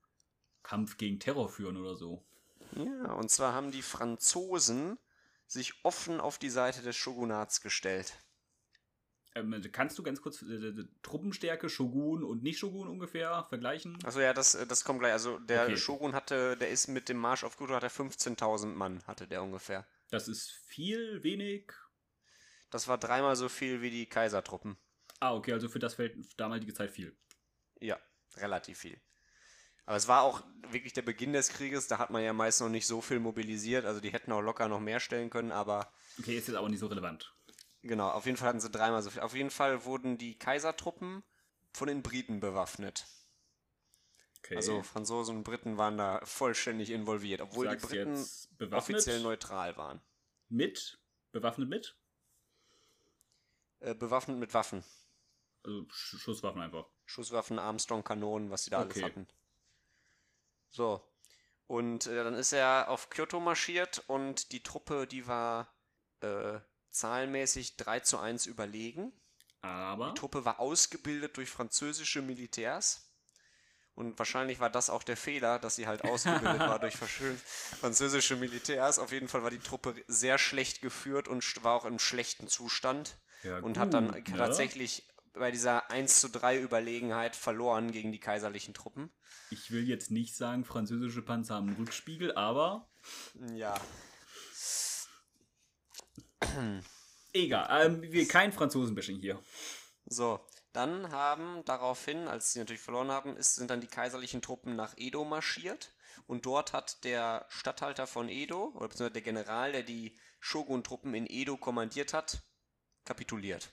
Kampf 0.62 0.98
gegen 0.98 1.18
Terror 1.18 1.48
führen 1.48 1.76
oder 1.76 1.96
so? 1.96 2.24
ja, 2.76 3.12
und 3.12 3.30
zwar 3.30 3.54
haben 3.54 3.72
die 3.72 3.82
Franzosen 3.82 4.98
sich 5.48 5.84
offen 5.84 6.20
auf 6.20 6.38
die 6.38 6.48
Seite 6.48 6.80
des 6.82 6.96
Shogunats 6.96 7.60
gestellt. 7.60 8.14
Ähm, 9.34 9.62
kannst 9.72 9.98
du 9.98 10.02
ganz 10.02 10.20
kurz 10.20 10.42
äh, 10.42 10.54
äh, 10.54 10.84
Truppenstärke, 11.02 11.68
Shogun 11.68 12.22
und 12.22 12.42
Nicht-Shogun 12.42 12.88
ungefähr 12.88 13.44
vergleichen? 13.48 13.98
Also 14.04 14.20
ja, 14.20 14.32
das, 14.34 14.54
äh, 14.54 14.66
das 14.66 14.84
kommt 14.84 15.00
gleich. 15.00 15.12
Also 15.12 15.38
der 15.38 15.62
Okay. 15.64 15.76
Shogun 15.76 16.14
hatte, 16.14 16.56
der 16.56 16.70
ist 16.70 16.88
mit 16.88 17.08
dem 17.08 17.16
Marsch 17.18 17.44
auf 17.44 17.56
Kyoto, 17.56 17.74
hat 17.74 17.82
er 17.82 17.90
15.000 17.90 18.74
Mann, 18.74 19.02
hatte 19.06 19.26
der 19.26 19.42
ungefähr. 19.42 19.86
Das 20.10 20.28
ist 20.28 20.50
viel, 20.52 21.24
wenig. 21.24 21.72
Das 22.70 22.88
war 22.88 22.98
dreimal 22.98 23.36
so 23.36 23.48
viel 23.48 23.82
wie 23.82 23.90
die 23.90 24.06
Kaisertruppen. 24.08 24.76
Ah, 25.20 25.32
okay, 25.34 25.52
also 25.54 25.68
für 25.70 25.78
das 25.78 25.94
Feld 25.94 26.16
damalige 26.38 26.74
Zeit 26.74 26.90
viel. 26.90 27.16
Ja, 27.80 27.98
relativ 28.36 28.78
viel. 28.78 29.00
Aber 29.86 29.96
es 29.96 30.08
war 30.08 30.22
auch 30.22 30.42
wirklich 30.70 30.92
der 30.94 31.02
Beginn 31.02 31.32
des 31.32 31.50
Krieges, 31.50 31.88
da 31.88 31.98
hat 31.98 32.10
man 32.10 32.22
ja 32.22 32.32
meist 32.32 32.60
noch 32.60 32.68
nicht 32.68 32.86
so 32.86 33.00
viel 33.00 33.20
mobilisiert, 33.20 33.84
also 33.86 34.00
die 34.00 34.12
hätten 34.12 34.32
auch 34.32 34.40
locker 34.42 34.68
noch 34.68 34.80
mehr 34.80 35.00
stellen 35.00 35.30
können, 35.30 35.52
aber 35.52 35.92
Okay, 36.18 36.36
ist 36.38 36.48
jetzt 36.48 36.56
aber 36.56 36.68
nicht 36.68 36.80
so 36.80 36.86
relevant. 36.86 37.34
Genau, 37.82 38.08
auf 38.10 38.26
jeden 38.26 38.36
Fall 38.36 38.48
hatten 38.48 38.60
sie 38.60 38.70
dreimal 38.70 39.02
so 39.02 39.10
viel. 39.10 39.20
Auf 39.22 39.34
jeden 39.34 39.50
Fall 39.50 39.84
wurden 39.84 40.18
die 40.18 40.38
Kaisertruppen 40.38 41.22
von 41.72 41.88
den 41.88 42.02
Briten 42.02 42.40
bewaffnet. 42.40 43.06
Okay. 44.38 44.56
Also 44.56 44.82
Franzosen 44.82 45.36
und 45.38 45.44
Briten 45.44 45.78
waren 45.78 45.96
da 45.96 46.20
vollständig 46.24 46.90
involviert, 46.90 47.40
obwohl 47.40 47.68
die 47.68 47.76
Briten 47.76 48.26
offiziell 48.72 49.20
neutral 49.20 49.76
waren. 49.76 50.00
mit, 50.50 51.00
bewaffnet 51.32 51.68
mit, 51.68 51.96
Äh, 53.80 53.94
bewaffnet 53.94 54.38
mit 54.38 54.54
Waffen. 54.54 54.82
also 55.64 55.86
Sch 55.90 56.18
Schusswaffen 56.18 56.60
einfach. 56.62 56.86
Schusswaffen, 57.04 57.60
Armstrong-Kanonen, 57.60 58.50
was 58.50 58.64
sie 58.64 58.70
da 58.70 58.80
alles 58.80 58.96
Okay. 58.96 59.02
hatten. 59.02 59.28
So. 60.70 61.00
Und 61.66 62.06
äh, 62.06 62.24
dann 62.24 62.34
ist 62.34 62.52
er 62.52 62.88
auf 62.90 63.08
Kyoto 63.10 63.40
marschiert 63.40 64.02
und 64.08 64.52
die 64.52 64.62
Truppe, 64.62 65.06
die 65.06 65.26
war 65.26 65.72
äh, 66.20 66.60
zahlenmäßig 66.92 67.76
3 67.76 68.00
zu 68.00 68.18
1 68.18 68.46
überlegen. 68.46 69.12
Aber 69.60 70.08
Die 70.08 70.14
Truppe 70.18 70.44
war 70.44 70.60
ausgebildet 70.60 71.36
durch 71.36 71.48
französische 71.48 72.22
Militärs. 72.22 73.08
Und 73.94 74.18
wahrscheinlich 74.18 74.58
war 74.58 74.70
das 74.70 74.88
auch 74.88 75.02
der 75.02 75.16
Fehler, 75.16 75.58
dass 75.58 75.76
sie 75.76 75.86
halt 75.86 76.02
ausgebildet 76.04 76.60
war 76.60 76.78
durch 76.78 76.96
französische 76.96 78.36
Militärs. 78.36 78.98
Auf 78.98 79.12
jeden 79.12 79.28
Fall 79.28 79.42
war 79.42 79.50
die 79.50 79.58
Truppe 79.58 79.94
sehr 80.08 80.38
schlecht 80.38 80.80
geführt 80.80 81.28
und 81.28 81.44
war 81.62 81.74
auch 81.74 81.84
im 81.84 81.98
schlechten 81.98 82.48
Zustand. 82.48 83.16
Ja, 83.42 83.58
und 83.58 83.76
hat 83.76 83.92
dann 83.92 84.12
gut, 84.12 84.28
ne? 84.28 84.36
tatsächlich 84.36 85.08
bei 85.34 85.50
dieser 85.50 85.90
1 85.90 86.20
zu 86.20 86.28
3 86.28 86.60
Überlegenheit 86.60 87.36
verloren 87.36 87.90
gegen 87.90 88.12
die 88.12 88.20
kaiserlichen 88.20 88.74
Truppen. 88.74 89.10
ich 89.50 89.70
will 89.70 89.88
jetzt 89.88 90.10
nicht 90.10 90.36
sagen, 90.36 90.64
französische 90.64 91.22
Panzer 91.22 91.54
haben 91.56 91.68
einen 91.68 91.76
Rückspiegel, 91.76 92.34
aber 92.36 92.88
Ja. 93.54 93.74
Egal. 97.32 97.86
Ähm, 97.86 98.02
wir 98.02 98.28
kein 98.28 98.52
Franzosenbashing 98.52 99.18
hier. 99.18 99.42
So, 100.06 100.40
dann 100.72 101.10
haben 101.10 101.64
daraufhin, 101.64 102.28
als 102.28 102.52
sie 102.52 102.58
natürlich 102.58 102.80
verloren 102.80 103.10
haben, 103.10 103.36
ist, 103.36 103.56
sind 103.56 103.70
dann 103.70 103.80
die 103.80 103.86
kaiserlichen 103.86 104.42
Truppen 104.42 104.76
nach 104.76 104.94
Edo 104.96 105.24
marschiert. 105.24 105.92
Und 106.26 106.46
dort 106.46 106.72
hat 106.72 107.04
der 107.04 107.46
Statthalter 107.48 108.06
von 108.06 108.28
Edo, 108.28 108.72
oder 108.74 108.88
beziehungsweise 108.88 109.12
der 109.12 109.22
General, 109.22 109.72
der 109.72 109.82
die 109.82 110.16
Shogun-Truppen 110.40 111.14
in 111.14 111.26
Edo 111.26 111.56
kommandiert 111.56 112.14
hat, 112.14 112.42
kapituliert. 113.04 113.72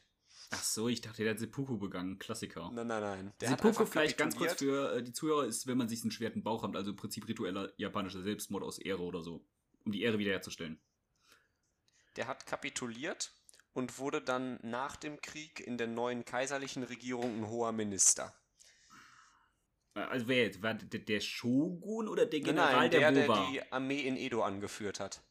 Ach 0.52 0.64
so, 0.64 0.88
ich 0.88 1.02
dachte, 1.02 1.24
der 1.24 1.34
hat 1.34 1.40
Seppuku 1.40 1.78
begangen. 1.78 2.18
Klassiker. 2.18 2.72
Nein, 2.74 2.88
nein, 2.88 3.02
nein. 3.02 3.34
Der 3.40 3.50
Seppuku 3.50 3.86
vielleicht 3.86 4.18
ganz 4.18 4.36
kurz 4.36 4.54
für 4.54 4.96
äh, 4.96 5.04
die 5.04 5.14
Zuhörer 5.14 5.46
ist, 5.46 5.68
wenn 5.68 5.78
man 5.78 5.88
sich 5.88 6.02
einen 6.02 6.12
schweren 6.12 6.44
Bauch 6.44 6.64
hat, 6.64 6.76
also 6.76 6.92
im 6.92 6.98
Prinzip 6.98 7.28
ritueller 7.28 7.72
japanischer 7.78 8.24
Selbstmord 8.24 8.64
aus 8.64 8.80
Ehre 8.80 9.04
oder 9.04 9.22
so. 9.22 9.46
Um 9.86 9.92
die 9.92 10.02
Ehre 10.02 10.18
wiederherzustellen. 10.18 10.82
Der 12.16 12.28
hat 12.28 12.46
kapituliert 12.46 13.32
und 13.74 14.00
wurde 14.00 14.22
dann 14.22 14.60
nach 14.62 14.96
dem 14.96 15.22
Krieg 15.22 15.60
in 15.60 15.78
der 15.78 15.88
neuen 15.88 16.26
kaiserlichen 16.26 16.84
Regierung 16.84 17.40
ein 17.40 17.48
hoher 17.48 17.72
Minister. 17.72 18.34
Äh, 19.96 20.02
Also 20.02 20.28
wer 20.28 20.44
jetzt? 20.44 20.62
War 20.62 20.74
der, 20.74 21.00
der 21.00 21.20
Shogun 21.22 22.08
oder 22.08 22.26
der 22.26 22.40
General, 22.42 22.74
nein, 22.74 22.92
der, 22.92 23.12
der, 23.12 23.28
der 23.28 23.48
die 23.48 23.72
Armee 23.72 24.02
in 24.02 24.18
Edo 24.18 24.44
angeführt 24.44 25.00
hat. 25.00 25.22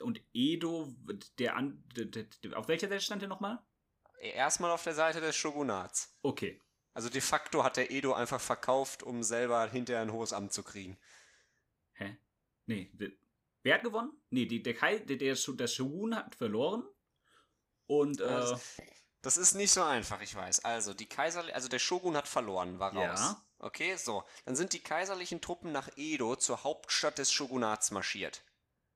Und 0.00 0.20
Edo, 0.32 0.92
der 1.38 1.56
an. 1.56 1.84
Der, 1.94 2.58
auf 2.58 2.68
welcher 2.68 2.88
Seite 2.88 3.00
stand 3.02 3.22
der 3.22 3.28
nochmal? 3.28 3.62
Erstmal 4.18 4.70
auf 4.70 4.82
der 4.82 4.94
Seite 4.94 5.20
des 5.20 5.36
Shogunats. 5.36 6.16
Okay. 6.22 6.60
Also 6.94 7.08
de 7.08 7.20
facto 7.20 7.64
hat 7.64 7.76
der 7.76 7.90
Edo 7.90 8.12
einfach 8.12 8.40
verkauft, 8.40 9.02
um 9.02 9.22
selber 9.22 9.68
hinterher 9.68 10.02
ein 10.02 10.12
hohes 10.12 10.32
Amt 10.32 10.52
zu 10.52 10.62
kriegen. 10.62 10.98
Hä? 11.94 12.16
Nee, 12.66 12.90
wer 13.62 13.74
hat 13.74 13.84
gewonnen? 13.84 14.12
Nee, 14.30 14.46
die, 14.46 14.62
der, 14.62 14.74
Kai, 14.74 14.98
der, 14.98 15.16
der, 15.16 15.34
der 15.36 15.66
Shogun 15.66 16.14
hat 16.14 16.34
verloren. 16.34 16.84
Und, 17.86 18.20
äh, 18.20 18.24
Also, 18.24 18.60
Das 19.22 19.36
ist 19.36 19.54
nicht 19.54 19.70
so 19.70 19.82
einfach, 19.82 20.20
ich 20.20 20.34
weiß. 20.34 20.64
Also, 20.64 20.94
die 20.94 21.08
Kaiser, 21.08 21.44
also 21.54 21.68
der 21.68 21.78
Shogun 21.78 22.16
hat 22.16 22.28
verloren, 22.28 22.78
war 22.78 22.92
raus. 22.94 23.20
Ja. 23.20 23.44
Okay, 23.58 23.96
so. 23.96 24.24
Dann 24.44 24.56
sind 24.56 24.72
die 24.72 24.82
kaiserlichen 24.82 25.40
Truppen 25.40 25.70
nach 25.70 25.88
Edo 25.96 26.34
zur 26.36 26.64
Hauptstadt 26.64 27.18
des 27.18 27.30
Shogunats 27.30 27.92
marschiert. 27.92 28.42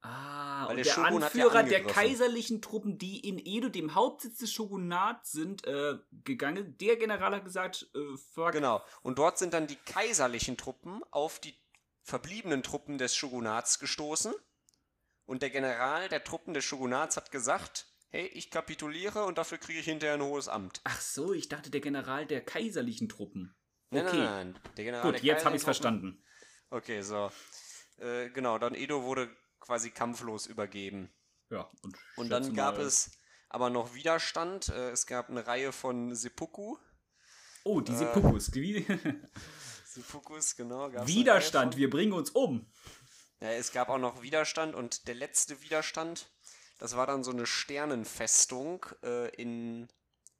Ah, 0.02 0.66
Weil 0.66 0.76
und 0.78 0.84
der 0.84 0.84
der, 0.84 0.96
hat 0.96 1.10
ja 1.12 1.16
Anführer 1.26 1.62
der 1.62 1.84
kaiserlichen 1.84 2.62
Truppen, 2.62 2.98
die 2.98 3.20
in 3.20 3.38
Edo, 3.44 3.68
dem 3.68 3.94
Hauptsitz 3.94 4.38
des 4.38 4.52
Shogunats, 4.52 5.32
sind 5.32 5.64
äh, 5.66 5.98
gegangen. 6.24 6.76
Der 6.78 6.96
General 6.96 7.34
hat 7.34 7.44
gesagt, 7.44 7.88
äh, 7.94 8.16
fuck. 8.32 8.52
Genau. 8.52 8.82
Und 9.02 9.18
dort 9.18 9.38
sind 9.38 9.52
dann 9.54 9.66
die 9.66 9.76
kaiserlichen 9.76 10.56
Truppen 10.56 11.02
auf 11.10 11.38
die 11.40 11.54
verbliebenen 12.02 12.62
Truppen 12.62 12.98
des 12.98 13.16
Shogunats 13.16 13.78
gestoßen. 13.78 14.32
Und 15.26 15.42
der 15.42 15.50
General 15.50 16.08
der 16.08 16.24
Truppen 16.24 16.54
des 16.54 16.64
Shogunats 16.64 17.16
hat 17.16 17.30
gesagt, 17.30 17.86
hey, 18.10 18.26
ich 18.28 18.50
kapituliere 18.50 19.24
und 19.24 19.38
dafür 19.38 19.58
kriege 19.58 19.80
ich 19.80 19.84
hinterher 19.84 20.14
ein 20.14 20.22
hohes 20.22 20.48
Amt. 20.48 20.80
Ach 20.84 21.00
so, 21.00 21.32
ich 21.32 21.48
dachte, 21.48 21.70
der 21.70 21.80
General 21.80 22.26
der 22.26 22.44
kaiserlichen 22.44 23.08
Truppen. 23.08 23.54
Nein, 23.90 24.06
Okay. 24.06 24.16
nein, 24.18 24.52
nein. 24.52 24.60
Der 24.76 24.84
General 24.84 25.02
Gut, 25.04 25.14
der 25.16 25.24
jetzt 25.24 25.44
habe 25.44 25.56
ich 25.56 25.60
es 25.60 25.64
verstanden. 25.64 26.22
Okay, 26.70 27.02
so. 27.02 27.30
Äh, 27.98 28.30
genau, 28.30 28.58
dann 28.58 28.74
Edo 28.74 29.02
wurde 29.02 29.28
quasi 29.60 29.90
kampflos 29.90 30.46
übergeben. 30.46 31.12
Ja, 31.50 31.70
und, 31.82 31.96
Und 32.16 32.28
dann 32.30 32.54
gab 32.54 32.78
es 32.78 33.18
aber 33.48 33.70
noch 33.70 33.94
Widerstand. 33.94 34.68
Äh, 34.68 34.90
es 34.90 35.06
gab 35.06 35.30
eine 35.30 35.46
Reihe 35.46 35.72
von 35.72 36.14
Seppuku. 36.14 36.76
Oh, 37.64 37.80
die 37.80 37.92
äh, 37.92 37.96
Seppukus. 37.96 38.46
Seppukus, 39.86 40.56
genau. 40.56 40.92
Widerstand, 41.06 41.76
wir 41.76 41.88
bringen 41.90 42.12
uns 42.12 42.30
um. 42.30 42.70
Ja, 43.40 43.50
es 43.50 43.72
gab 43.72 43.88
auch 43.88 43.98
noch 43.98 44.22
Widerstand 44.22 44.74
und 44.74 45.08
der 45.08 45.14
letzte 45.14 45.60
Widerstand, 45.62 46.30
das 46.78 46.96
war 46.96 47.06
dann 47.06 47.22
so 47.22 47.30
eine 47.32 47.46
Sternenfestung 47.46 48.86
äh, 49.02 49.28
in, 49.34 49.88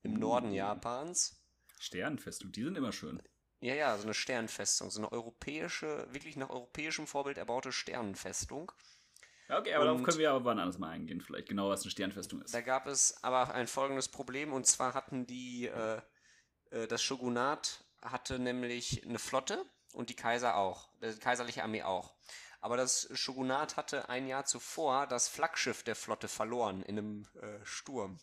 im 0.03 0.15
Norden 0.15 0.53
Japans. 0.53 1.43
Sternenfestung, 1.79 2.53
die 2.53 2.63
sind 2.63 2.77
immer 2.77 2.93
schön. 2.93 3.23
Ja, 3.61 3.75
ja, 3.75 3.97
so 3.97 4.05
eine 4.05 4.15
Sternenfestung, 4.15 4.91
so 4.91 5.01
eine 5.01 5.13
europäische, 5.13 6.07
wirklich 6.11 6.37
nach 6.37 6.51
europäischem 6.51 7.07
Vorbild 7.07 7.37
erbaute 7.39 7.73
Sternenfestung. 7.73 8.73
Ja, 9.49 9.59
okay, 9.59 9.75
aber 9.75 9.85
darauf 9.85 9.99
Und- 10.01 10.05
können 10.05 10.19
wir 10.19 10.31
aber 10.31 10.45
wann 10.45 10.59
anders 10.59 10.79
mal 10.79 10.91
eingehen, 10.91 11.21
vielleicht 11.21 11.49
genau, 11.49 11.69
was 11.69 11.83
eine 11.83 11.91
Sternfestung 11.91 12.43
ist. 12.43 12.55
Da 12.55 12.63
gab 12.63 12.87
es 12.87 13.23
aber 13.23 13.55
ein 13.55 13.67
folgendes 13.67 14.09
Problem 14.09 14.53
und 14.53 14.67
zwar 14.67 14.95
hatten 14.95 15.27
die, 15.27 15.67
äh, 15.67 16.01
äh, 16.71 16.87
das 16.89 17.03
Shogunat 17.03 17.85
hatte 18.03 18.39
nämlich 18.39 19.05
eine 19.07 19.19
Flotte 19.19 19.65
und 19.93 20.11
die 20.11 20.17
Kaiser 20.17 20.57
auch, 20.57 20.89
äh, 21.01 21.13
die 21.13 21.19
kaiserliche 21.21 21.63
Armee 21.63 21.83
auch. 21.83 22.15
Aber 22.67 22.77
das 22.77 23.09
Shogunat 23.13 23.77
hatte 23.77 24.09
ein 24.09 24.27
Jahr 24.27 24.45
zuvor 24.45 25.07
das 25.07 25.29
Flaggschiff 25.29 25.85
der 25.85 25.95
Flotte 25.95 26.27
verloren 26.27 26.83
in 26.83 26.99
einem 26.99 27.29
äh, 27.41 27.65
Sturm. 27.65 28.19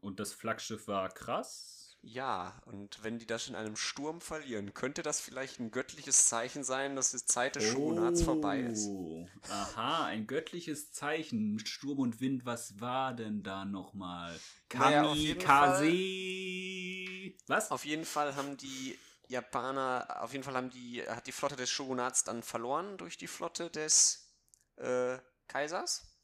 Und 0.00 0.20
das 0.20 0.32
Flaggschiff 0.32 0.86
war 0.86 1.08
krass. 1.08 1.98
Ja, 2.00 2.62
und 2.66 3.02
wenn 3.02 3.18
die 3.18 3.26
das 3.26 3.48
in 3.48 3.56
einem 3.56 3.74
Sturm 3.74 4.20
verlieren, 4.20 4.74
könnte 4.74 5.02
das 5.02 5.18
vielleicht 5.20 5.58
ein 5.58 5.72
göttliches 5.72 6.28
Zeichen 6.28 6.62
sein, 6.62 6.94
dass 6.94 7.10
die 7.10 7.26
Zeit 7.26 7.56
des 7.56 7.64
Shogunats 7.64 8.22
vorbei 8.22 8.60
ist? 8.60 8.86
Oh, 8.86 9.26
Aha, 9.48 10.04
ein 10.04 10.28
göttliches 10.28 10.92
Zeichen. 10.92 11.56
Mit 11.56 11.68
Sturm 11.68 11.98
und 11.98 12.20
Wind, 12.20 12.44
was 12.44 12.78
war 12.78 13.12
denn 13.12 13.42
da 13.42 13.64
nochmal? 13.64 14.38
Naja, 14.72 15.02
auf 15.02 15.16
jeden 15.16 15.40
Fall- 15.40 15.80
Kamikaze. 15.80 17.34
Was? 17.48 17.72
Auf 17.72 17.84
jeden 17.84 18.04
Fall 18.04 18.36
haben 18.36 18.56
die 18.56 18.96
Japaner, 19.30 20.18
auf 20.22 20.32
jeden 20.32 20.42
Fall 20.44 20.56
haben 20.56 20.70
die, 20.70 21.02
hat 21.08 21.26
die 21.26 21.32
Flotte 21.32 21.54
des 21.56 21.70
Shogunats 21.70 22.24
dann 22.24 22.42
verloren 22.42 22.98
durch 22.98 23.16
die 23.16 23.28
Flotte 23.28 23.70
des 23.70 24.28
äh, 24.76 25.18
Kaisers. 25.46 26.18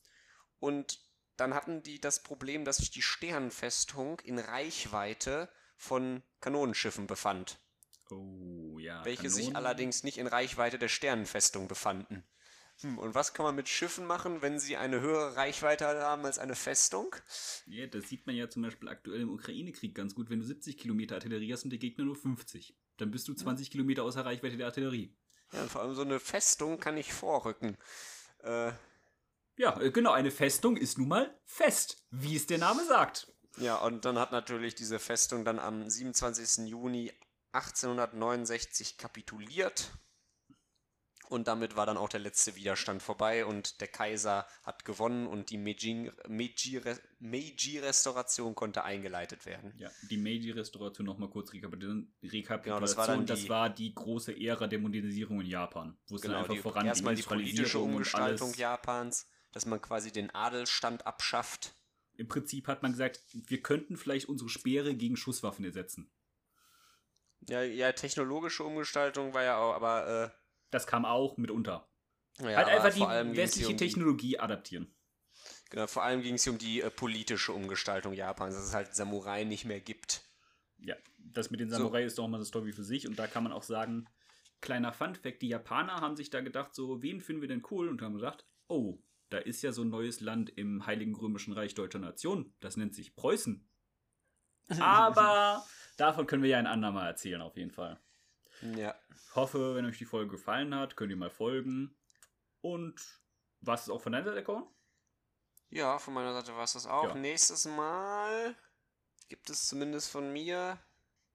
Und 0.58 1.00
dann 1.36 1.54
hatten 1.54 1.82
die 1.82 2.00
das 2.00 2.22
Problem, 2.22 2.64
dass 2.64 2.78
sich 2.78 2.90
die 2.90 3.02
Sternenfestung 3.02 4.18
in 4.20 4.38
Reichweite 4.40 5.48
von 5.76 6.22
Kanonenschiffen 6.40 7.06
befand, 7.06 7.58
Oh, 8.10 8.78
ja. 8.78 9.04
welche 9.04 9.30
sich 9.30 9.46
Kanonen. 9.46 9.56
allerdings 9.56 10.02
nicht 10.02 10.18
in 10.18 10.26
Reichweite 10.26 10.78
der 10.78 10.88
Sternenfestung 10.88 11.68
befanden. 11.68 12.24
Hm, 12.82 12.98
und 12.98 13.14
was 13.14 13.32
kann 13.32 13.44
man 13.44 13.54
mit 13.54 13.68
Schiffen 13.68 14.04
machen, 14.06 14.42
wenn 14.42 14.58
sie 14.58 14.76
eine 14.76 15.00
höhere 15.00 15.36
Reichweite 15.36 15.86
haben 15.86 16.24
als 16.26 16.38
eine 16.38 16.54
Festung? 16.54 17.14
Ja, 17.66 17.86
das 17.86 18.08
sieht 18.08 18.26
man 18.26 18.36
ja 18.36 18.50
zum 18.50 18.62
Beispiel 18.62 18.88
aktuell 18.88 19.22
im 19.22 19.30
Ukraine-Krieg 19.30 19.94
ganz 19.94 20.14
gut. 20.14 20.28
Wenn 20.28 20.40
du 20.40 20.44
70 20.44 20.76
Kilometer 20.76 21.14
Artillerie 21.14 21.52
hast 21.52 21.64
und 21.64 21.70
der 21.70 21.78
Gegner 21.78 22.04
nur 22.04 22.16
50, 22.16 22.76
dann 22.98 23.10
bist 23.10 23.28
du 23.28 23.34
20 23.34 23.70
Kilometer 23.70 24.02
außer 24.02 24.24
Reichweite 24.24 24.56
der 24.56 24.66
Artillerie. 24.66 25.16
Ja, 25.52 25.62
und 25.62 25.70
vor 25.70 25.80
allem 25.82 25.94
so 25.94 26.02
eine 26.02 26.20
Festung 26.20 26.78
kann 26.78 26.96
nicht 26.96 27.12
vorrücken. 27.12 27.78
Äh, 28.42 28.72
Ja, 29.56 29.80
äh, 29.80 29.90
genau, 29.90 30.12
eine 30.12 30.30
Festung 30.30 30.76
ist 30.76 30.98
nun 30.98 31.08
mal 31.08 31.34
fest, 31.44 32.04
wie 32.10 32.36
es 32.36 32.46
der 32.46 32.58
Name 32.58 32.84
sagt. 32.84 33.32
Ja, 33.58 33.76
und 33.76 34.04
dann 34.04 34.18
hat 34.18 34.32
natürlich 34.32 34.74
diese 34.74 34.98
Festung 34.98 35.46
dann 35.46 35.58
am 35.58 35.88
27. 35.88 36.66
Juni 36.68 37.10
1869 37.52 38.98
kapituliert. 38.98 39.92
Und 41.28 41.48
damit 41.48 41.74
war 41.74 41.86
dann 41.86 41.96
auch 41.96 42.08
der 42.08 42.20
letzte 42.20 42.54
Widerstand 42.54 43.02
vorbei 43.02 43.44
und 43.44 43.80
der 43.80 43.88
Kaiser 43.88 44.46
hat 44.62 44.84
gewonnen 44.84 45.26
und 45.26 45.50
die 45.50 45.58
Meiji- 45.58 46.12
Meiji- 46.28 46.80
Meiji-Restauration 47.18 48.54
konnte 48.54 48.84
eingeleitet 48.84 49.44
werden. 49.44 49.72
Ja, 49.76 49.90
die 50.10 50.16
Meiji-Restauration 50.18 51.04
nochmal 51.06 51.28
kurz 51.30 51.52
rekapitulieren. 51.52 52.14
Genau, 52.20 52.78
das 52.80 52.96
war 52.96 53.06
dann 53.08 53.26
das 53.26 53.40
die- 53.42 53.48
war 53.48 53.70
die 53.70 53.94
große 53.94 54.38
Ära 54.40 54.66
der 54.68 54.78
Modernisierung 54.78 55.40
in 55.40 55.46
Japan, 55.48 55.96
wo 56.08 56.14
es 56.16 56.22
dann 56.22 56.30
Genau, 56.30 56.42
einfach 56.42 56.54
die, 56.54 56.60
voranging. 56.60 56.88
erstmal 56.88 57.14
die 57.14 57.22
politische 57.22 57.78
Umgestaltung. 57.80 58.54
Japans, 58.54 59.28
dass 59.52 59.66
man 59.66 59.80
quasi 59.80 60.12
den 60.12 60.30
Adelsstand 60.34 61.06
abschafft. 61.06 61.74
Im 62.14 62.28
Prinzip 62.28 62.68
hat 62.68 62.82
man 62.82 62.92
gesagt, 62.92 63.20
wir 63.32 63.60
könnten 63.62 63.96
vielleicht 63.96 64.28
unsere 64.28 64.48
Speere 64.48 64.94
gegen 64.94 65.16
Schusswaffen 65.16 65.64
ersetzen. 65.64 66.10
Ja, 67.48 67.62
ja, 67.62 67.92
technologische 67.92 68.64
Umgestaltung 68.64 69.34
war 69.34 69.42
ja 69.42 69.58
auch, 69.58 69.74
aber 69.74 70.32
äh, 70.32 70.45
Das 70.70 70.86
kam 70.86 71.04
auch 71.04 71.36
mitunter. 71.36 71.88
ja, 72.40 72.56
halt 72.56 72.68
einfach 72.68 72.92
die 72.92 73.36
westliche 73.36 73.72
um 73.72 73.76
Technologie 73.76 74.38
adaptieren. 74.38 74.92
Genau, 75.70 75.86
vor 75.86 76.02
allem 76.02 76.22
ging 76.22 76.34
es 76.34 76.44
hier 76.44 76.52
um 76.52 76.58
die 76.58 76.80
äh, 76.80 76.90
politische 76.90 77.52
Umgestaltung 77.52 78.12
Japans, 78.12 78.54
dass 78.54 78.64
es 78.64 78.74
halt 78.74 78.94
Samurai 78.94 79.44
nicht 79.44 79.64
mehr 79.64 79.80
gibt. 79.80 80.22
Ja, 80.78 80.94
das 81.18 81.50
mit 81.50 81.60
den 81.60 81.70
So. 81.70 81.76
Samurai 81.76 82.04
ist 82.04 82.18
doch 82.18 82.28
mal 82.28 82.36
eine 82.36 82.44
Story 82.44 82.72
für 82.72 82.84
sich 82.84 83.06
und 83.08 83.18
da 83.18 83.26
kann 83.26 83.42
man 83.42 83.52
auch 83.52 83.62
sagen, 83.62 84.06
kleiner 84.60 84.92
Fun-Fact, 84.92 85.42
die 85.42 85.48
Japaner 85.48 86.00
haben 86.00 86.16
sich 86.16 86.30
da 86.30 86.40
gedacht, 86.40 86.74
so, 86.74 87.02
wen 87.02 87.20
finden 87.20 87.42
wir 87.42 87.48
denn 87.48 87.62
cool? 87.70 87.88
Und 87.88 88.02
haben 88.02 88.14
gesagt, 88.14 88.46
oh, 88.68 88.98
da 89.28 89.38
ist 89.38 89.62
ja 89.62 89.72
so 89.72 89.82
ein 89.82 89.90
neues 89.90 90.20
Land 90.20 90.50
im 90.50 90.86
Heiligen 90.86 91.14
Römischen 91.14 91.52
Reich 91.52 91.74
Deutscher 91.74 91.98
Nation, 91.98 92.54
das 92.60 92.76
nennt 92.76 92.94
sich 92.94 93.16
Preußen. 93.16 93.68
Aber 94.80 95.64
davon 95.96 96.26
können 96.26 96.42
wir 96.42 96.50
ja 96.50 96.58
ein 96.58 96.66
andermal 96.66 97.06
erzählen, 97.06 97.40
auf 97.40 97.56
jeden 97.56 97.70
Fall. 97.70 98.00
Ja. 98.62 98.94
Hoffe, 99.34 99.74
wenn 99.74 99.86
euch 99.86 99.98
die 99.98 100.04
Folge 100.04 100.32
gefallen 100.32 100.74
hat, 100.74 100.96
könnt 100.96 101.10
ihr 101.10 101.16
mal 101.16 101.30
folgen. 101.30 101.96
Und 102.60 103.00
was 103.60 103.82
ist 103.82 103.90
auch 103.90 104.00
von 104.00 104.12
deiner 104.12 104.24
Seite, 104.24 104.44
Korn? 104.44 104.66
Ja, 105.68 105.98
von 105.98 106.14
meiner 106.14 106.32
Seite 106.32 106.54
war 106.54 106.64
es 106.64 106.72
das 106.72 106.86
auch. 106.86 107.08
Ja. 107.08 107.14
Nächstes 107.14 107.64
Mal 107.66 108.56
gibt 109.28 109.50
es 109.50 109.66
zumindest 109.66 110.10
von 110.10 110.32
mir. 110.32 110.78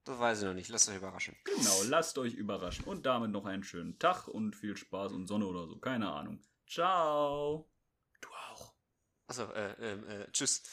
Das 0.04 0.18
weiß 0.18 0.40
ich 0.40 0.46
noch 0.46 0.54
nicht, 0.54 0.70
lasst 0.70 0.90
euch 0.90 0.96
überraschen. 0.96 1.38
Genau, 1.44 1.84
lasst 1.84 2.18
euch 2.18 2.34
überraschen. 2.34 2.86
Und 2.86 3.06
damit 3.06 3.32
noch 3.32 3.46
einen 3.46 3.64
schönen 3.64 4.00
Tag 4.00 4.28
und 4.28 4.56
viel 4.56 4.76
Spaß 4.76 5.12
und 5.12 5.28
Sonne 5.28 5.46
oder 5.46 5.68
so. 5.68 5.78
Keine 5.78 6.12
Ahnung. 6.12 6.42
Ciao. 6.68 7.70
Du 8.20 8.30
auch. 8.30 8.74
Achso, 9.28 9.52
äh, 9.52 9.74
ähm, 9.74 10.08
äh, 10.08 10.32
tschüss. 10.32 10.64